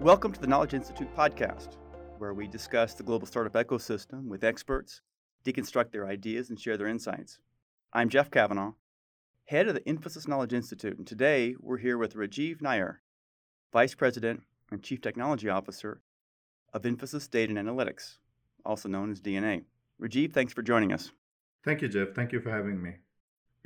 [0.00, 1.76] Welcome to the Knowledge Institute podcast,
[2.16, 5.02] where we discuss the global startup ecosystem with experts,
[5.44, 7.38] deconstruct their ideas, and share their insights.
[7.92, 8.72] I'm Jeff Kavanaugh,
[9.44, 13.02] head of the Infosys Knowledge Institute, and today we're here with Rajiv Nair,
[13.74, 16.00] Vice President and Chief Technology Officer
[16.72, 18.16] of Infosys Data and Analytics,
[18.64, 19.64] also known as DNA.
[20.00, 21.12] Rajiv, thanks for joining us.
[21.62, 22.14] Thank you, Jeff.
[22.14, 22.94] Thank you for having me.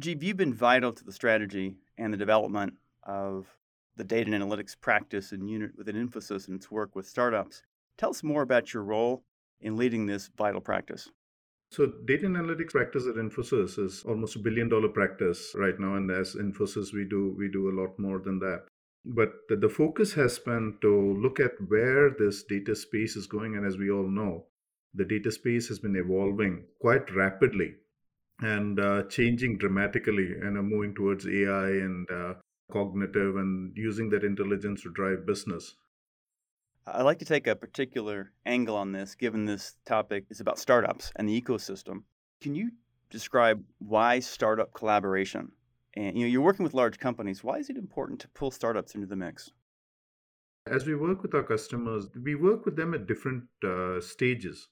[0.00, 3.54] Rajiv, you've been vital to the strategy and the development of
[3.96, 7.62] the data and analytics practice and unit with an emphasis in its work with startups.
[7.98, 9.22] Tell us more about your role
[9.60, 11.08] in leading this vital practice.
[11.70, 15.94] So, data and analytics practice at Infosys is almost a billion dollar practice right now,
[15.94, 18.64] and as Infosys, we do we do a lot more than that.
[19.04, 23.56] But the, the focus has been to look at where this data space is going,
[23.56, 24.46] and as we all know,
[24.94, 27.74] the data space has been evolving quite rapidly
[28.40, 32.34] and uh, changing dramatically and uh, moving towards AI and uh,
[32.72, 35.76] cognitive and using that intelligence to drive business.
[36.86, 41.12] I'd like to take a particular angle on this, given this topic is about startups
[41.16, 42.02] and the ecosystem.
[42.40, 42.72] Can you
[43.10, 45.52] describe why startup collaboration?
[45.94, 47.44] And you know, you're working with large companies.
[47.44, 49.52] Why is it important to pull startups into the mix?
[50.66, 54.68] As we work with our customers, we work with them at different uh, stages.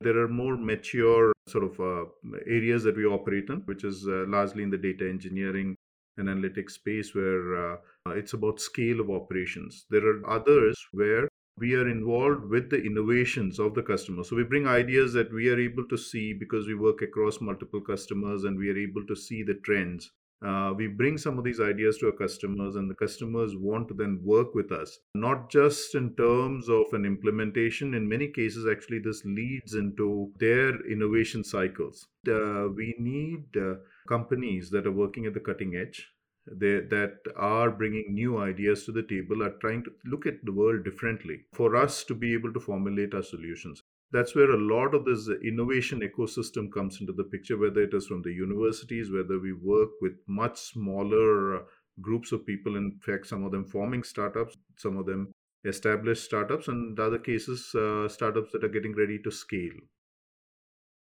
[0.00, 2.04] There are more mature sort of uh,
[2.46, 5.76] areas that we operate in, which is uh, largely in the data engineering
[6.16, 7.76] and analytics space, where uh,
[8.08, 9.86] it's about scale of operations.
[9.90, 14.24] There are others where we are involved with the innovations of the customer.
[14.24, 17.80] So we bring ideas that we are able to see because we work across multiple
[17.80, 20.10] customers and we are able to see the trends
[20.44, 23.94] uh, we bring some of these ideas to our customers and the customers want to
[23.94, 27.94] then work with us not just in terms of an implementation.
[27.94, 32.06] In many cases actually this leads into their innovation cycles.
[32.28, 33.74] Uh, we need uh,
[34.08, 36.08] companies that are working at the cutting edge
[36.50, 40.52] they, that are bringing new ideas to the table are trying to look at the
[40.52, 43.82] world differently for us to be able to formulate our solutions
[44.14, 48.06] that's where a lot of this innovation ecosystem comes into the picture, whether it is
[48.06, 51.62] from the universities, whether we work with much smaller uh,
[52.00, 55.32] groups of people, in fact, some of them forming startups, some of them
[55.64, 59.78] established startups, and other cases, uh, startups that are getting ready to scale.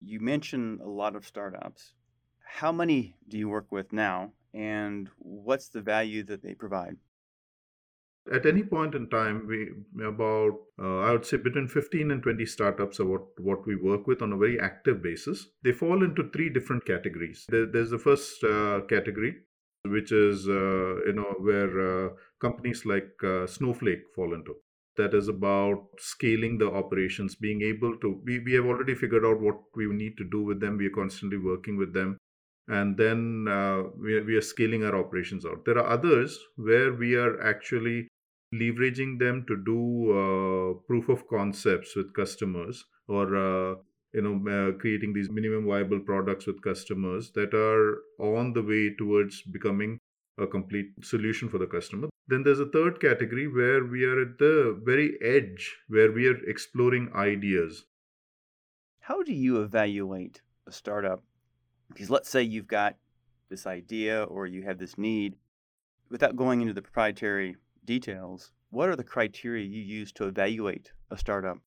[0.00, 1.94] You mentioned a lot of startups.
[2.44, 6.96] How many do you work with now, and what's the value that they provide?
[8.32, 9.70] At any point in time, we
[10.02, 10.52] about
[10.82, 14.22] uh, I would say between 15 and 20 startups are what, what we work with
[14.22, 15.46] on a very active basis.
[15.62, 17.44] They fall into three different categories.
[17.48, 19.36] There, there's the first uh, category,
[19.84, 22.08] which is uh, you know where uh,
[22.40, 24.54] companies like uh, Snowflake fall into.
[24.96, 28.22] That is about scaling the operations, being able to.
[28.24, 30.78] We, we have already figured out what we need to do with them.
[30.78, 32.16] We are constantly working with them
[32.68, 35.64] and then uh, we, are, we are scaling our operations out.
[35.64, 38.08] There are others where we are actually
[38.60, 39.78] leveraging them to do
[40.20, 43.74] uh, proof of concepts with customers or uh,
[44.12, 48.94] you know uh, creating these minimum viable products with customers that are on the way
[48.96, 49.98] towards becoming
[50.38, 52.08] a complete solution for the customer.
[52.26, 56.42] Then there's a third category where we are at the very edge where we are
[56.44, 57.84] exploring ideas.
[59.00, 61.22] How do you evaluate a startup?
[61.88, 62.96] Because let's say you've got
[63.50, 65.36] this idea or you have this need
[66.08, 71.16] without going into the proprietary details, what are the criteria you use to evaluate a
[71.16, 71.58] startup?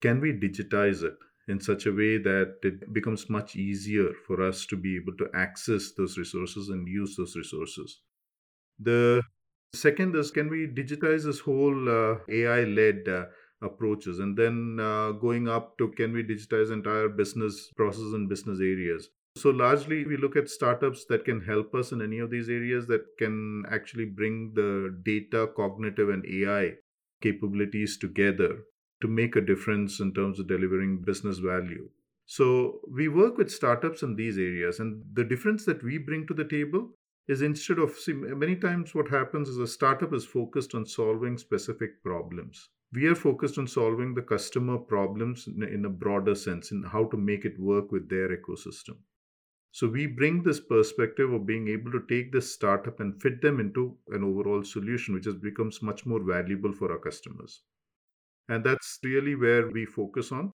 [0.00, 1.14] Can we digitize it
[1.48, 5.28] in such a way that it becomes much easier for us to be able to
[5.34, 8.00] access those resources and use those resources?
[8.78, 9.22] The
[9.74, 13.26] second is can we digitize this whole uh, AI led uh,
[13.62, 18.58] approaches and then uh, going up to can we digitize entire business processes and business
[18.60, 22.48] areas so, largely, we look at startups that can help us in any of these
[22.48, 26.74] areas that can actually bring the data, cognitive, and AI
[27.20, 28.58] capabilities together
[29.00, 31.88] to make a difference in terms of delivering business value.
[32.26, 36.34] So, we work with startups in these areas, and the difference that we bring to
[36.34, 36.90] the table
[37.26, 41.38] is instead of see, many times what happens is a startup is focused on solving
[41.38, 46.82] specific problems we are focused on solving the customer problems in a broader sense in
[46.82, 48.96] how to make it work with their ecosystem
[49.74, 53.58] so we bring this perspective of being able to take this startup and fit them
[53.58, 57.62] into an overall solution, which has becomes much more valuable for our customers.
[58.50, 60.52] And that's really where we focus on.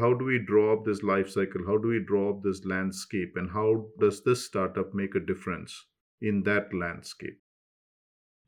[0.00, 1.64] How do we draw up this life cycle?
[1.64, 3.34] How do we draw up this landscape?
[3.36, 5.86] And how does this startup make a difference
[6.20, 7.38] in that landscape?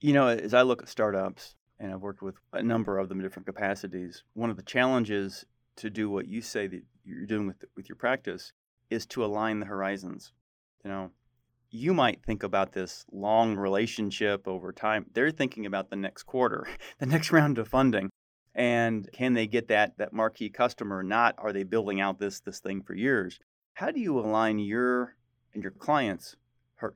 [0.01, 3.21] You know, as I look at startups, and I've worked with a number of them
[3.21, 5.45] in different capacities, one of the challenges
[5.77, 8.53] to do what you say that you're doing with, with your practice
[8.91, 10.33] is to align the horizons.
[10.85, 11.11] You know,
[11.71, 15.07] you might think about this long relationship over time.
[15.13, 16.67] They're thinking about the next quarter,
[16.99, 18.11] the next round of funding.
[18.55, 21.03] And can they get that that marquee customer?
[21.03, 23.39] Not are they building out this this thing for years?
[23.75, 25.15] How do you align your
[25.55, 26.37] and your clients'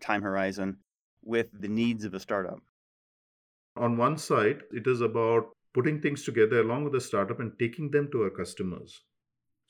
[0.01, 0.79] time horizon
[1.23, 2.61] with the needs of a startup?
[3.77, 7.91] On one side, it is about putting things together along with the startup and taking
[7.91, 9.03] them to our customers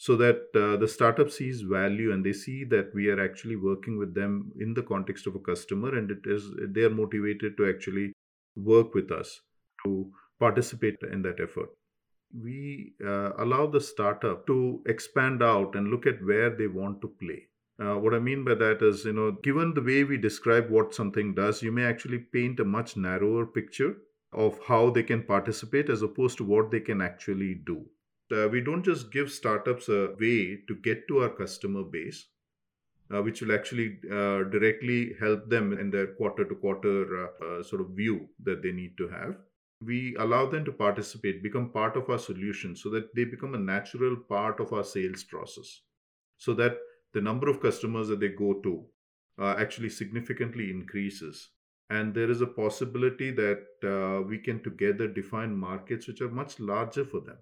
[0.06, 3.98] so that uh, the startup sees value and they see that we are actually working
[3.98, 7.68] with them in the context of a customer and it is they are motivated to
[7.68, 8.06] actually
[8.56, 9.40] work with us
[9.84, 9.92] to
[10.40, 11.70] participate in that effort
[12.48, 17.14] we uh, allow the startup to expand out and look at where they want to
[17.22, 17.40] play
[17.82, 20.94] uh, what I mean by that is, you know, given the way we describe what
[20.94, 23.96] something does, you may actually paint a much narrower picture
[24.32, 27.84] of how they can participate as opposed to what they can actually do.
[28.32, 32.26] Uh, we don't just give startups a way to get to our customer base,
[33.12, 37.62] uh, which will actually uh, directly help them in their quarter to quarter uh, uh,
[37.62, 39.36] sort of view that they need to have.
[39.84, 43.58] We allow them to participate, become part of our solution so that they become a
[43.58, 45.80] natural part of our sales process.
[46.38, 46.78] So that
[47.12, 48.84] the number of customers that they go to
[49.38, 51.48] uh, actually significantly increases.
[51.90, 56.58] And there is a possibility that uh, we can together define markets which are much
[56.58, 57.36] larger for them.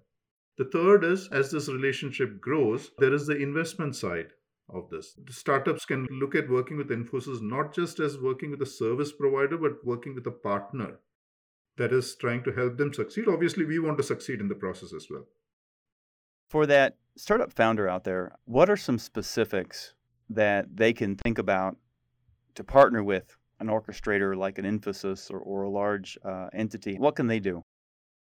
[0.57, 4.33] The third is as this relationship grows, there is the investment side
[4.69, 5.13] of this.
[5.25, 9.11] The startups can look at working with Infosys not just as working with a service
[9.11, 10.99] provider, but working with a partner
[11.77, 13.27] that is trying to help them succeed.
[13.27, 15.25] Obviously, we want to succeed in the process as well.
[16.49, 19.93] For that startup founder out there, what are some specifics
[20.29, 21.77] that they can think about
[22.55, 26.97] to partner with an orchestrator like an Infosys or, or a large uh, entity?
[26.97, 27.63] What can they do?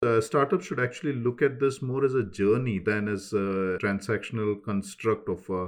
[0.01, 4.63] Uh, startups should actually look at this more as a journey than as a transactional
[4.63, 5.67] construct of uh,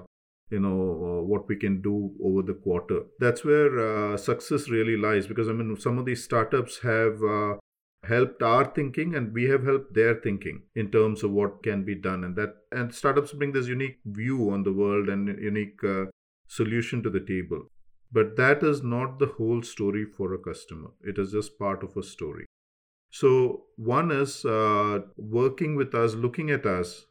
[0.51, 3.03] you know uh, what we can do over the quarter.
[3.19, 7.57] That's where uh, success really lies because i mean some of these startups have uh,
[8.05, 11.97] helped our thinking and we have helped their thinking in terms of what can be
[11.97, 12.23] done.
[12.23, 16.05] And that and startups bring this unique view on the world and unique uh,
[16.47, 17.65] solution to the table.
[18.13, 20.91] But that is not the whole story for a customer.
[21.03, 22.47] It is just part of a story
[23.11, 27.07] so one is uh, working with us looking at us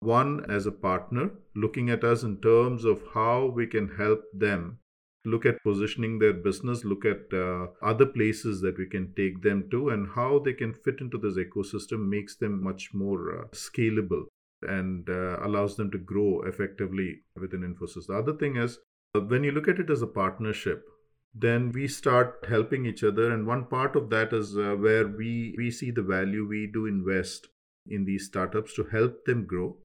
[0.00, 4.78] one as a partner looking at us in terms of how we can help them
[5.24, 9.68] look at positioning their business, look at uh, other places that we can take them
[9.70, 14.24] to, and how they can fit into this ecosystem makes them much more uh, scalable
[14.62, 18.06] and uh, allows them to grow effectively within Infosys.
[18.06, 18.78] The other thing is,
[19.14, 20.84] uh, when you look at it as a partnership,
[21.34, 25.54] then we start helping each other and one part of that is uh, where we
[25.56, 27.48] we see the value we do invest
[27.86, 29.76] in these startups to help them grow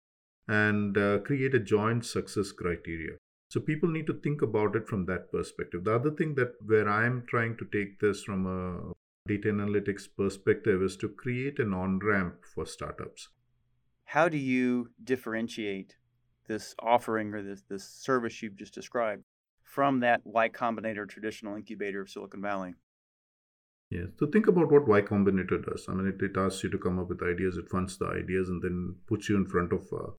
[0.48, 3.18] and uh, create a joint success criteria
[3.50, 5.86] so people need to think about it from that perspective.
[5.86, 8.92] The other thing that where I'm trying to take this from a
[9.28, 13.30] data analytics perspective is to create an on-ramp for startups.
[14.06, 15.96] How do you differentiate
[16.48, 19.24] this offering or this, this service you've just described
[19.68, 22.74] from that Y Combinator traditional incubator of Silicon Valley?
[23.90, 24.08] Yeah.
[24.18, 25.86] So think about what Y Combinator does.
[25.90, 28.50] I mean, it, it asks you to come up with ideas, it funds the ideas,
[28.50, 30.12] and then puts you in front of uh,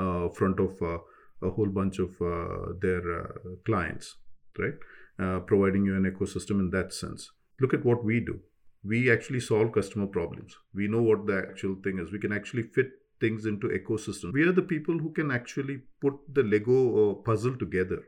[0.00, 0.98] uh, front of uh,
[1.42, 3.28] a whole bunch of uh, their uh,
[3.64, 4.16] clients,
[4.58, 4.74] right?
[5.18, 7.30] Uh, providing you an ecosystem in that sense.
[7.60, 8.40] Look at what we do.
[8.84, 10.56] We actually solve customer problems.
[10.72, 12.12] We know what the actual thing is.
[12.12, 12.86] We can actually fit
[13.20, 14.32] things into ecosystem.
[14.32, 18.04] We are the people who can actually put the Lego puzzle together,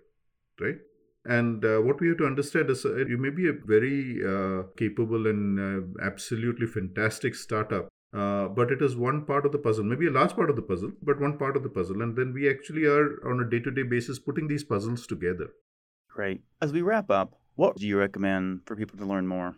[0.61, 0.77] right?
[1.25, 4.63] And uh, what we have to understand is uh, you may be a very uh,
[4.77, 10.07] capable and absolutely fantastic startup, uh, but it is one part of the puzzle, maybe
[10.07, 12.01] a large part of the puzzle, but one part of the puzzle.
[12.01, 15.51] And then we actually are on a day to day basis putting these puzzles together.
[16.09, 16.43] Great.
[16.61, 19.57] As we wrap up, what do you recommend for people to learn more?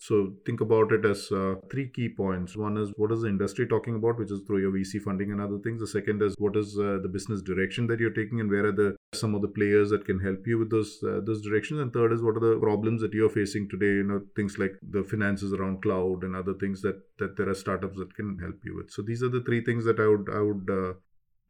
[0.00, 2.56] So think about it as uh, three key points.
[2.56, 5.40] One is what is the industry talking about, which is through your VC funding and
[5.40, 5.80] other things.
[5.80, 8.72] The second is what is uh, the business direction that you're taking, and where are
[8.72, 11.80] the some of the players that can help you with those uh, those directions.
[11.80, 13.86] And third is what are the problems that you're facing today.
[13.86, 17.54] You know things like the finances around cloud and other things that that there are
[17.54, 18.92] startups that can help you with.
[18.92, 20.92] So these are the three things that I would I would uh,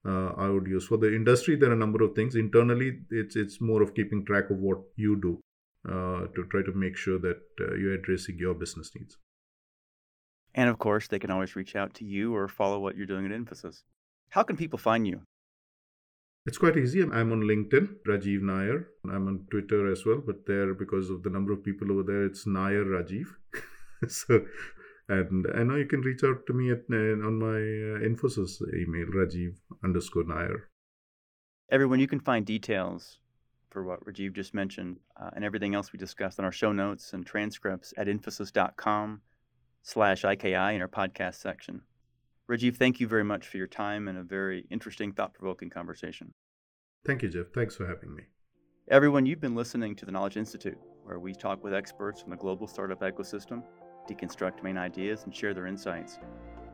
[0.09, 1.57] uh, I would use for the industry.
[1.57, 3.01] There are a number of things internally.
[3.11, 5.39] It's it's more of keeping track of what you do
[5.87, 9.17] uh, to try to make sure that uh, you're addressing your business needs.
[10.55, 13.27] And of course, they can always reach out to you or follow what you're doing
[13.27, 13.83] at Infosys.
[14.31, 15.21] How can people find you?
[16.47, 17.03] It's quite easy.
[17.03, 18.87] I'm on LinkedIn, Rajiv Nair.
[19.05, 22.25] I'm on Twitter as well, but there, because of the number of people over there,
[22.25, 23.27] it's Nair Rajiv.
[24.09, 24.47] so,
[25.09, 28.63] and I know you can reach out to me at, uh, on my uh, Infosys
[28.75, 30.71] email, Rajiv underscore Nair.
[31.71, 33.19] Everyone, you can find details
[33.71, 37.13] for what Rajiv just mentioned uh, and everything else we discussed in our show notes
[37.13, 39.21] and transcripts at infosys.com
[39.83, 41.83] slash IKI in our podcast section.
[42.51, 46.33] Rajiv, thank you very much for your time and a very interesting, thought provoking conversation.
[47.05, 47.47] Thank you, Jeff.
[47.55, 48.25] Thanks for having me.
[48.91, 52.37] Everyone, you've been listening to the Knowledge Institute, where we talk with experts from the
[52.37, 53.63] global startup ecosystem,
[54.09, 56.19] deconstruct main ideas, and share their insights.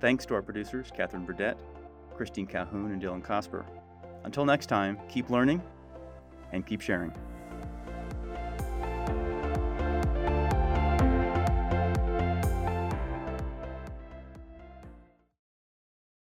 [0.01, 1.59] Thanks to our producers, Catherine Burdett,
[2.17, 3.65] Christine Calhoun, and Dylan Cosper.
[4.23, 5.61] Until next time, keep learning
[6.53, 7.13] and keep sharing.